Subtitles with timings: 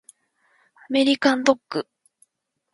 [0.77, 1.87] アメリカンドッグ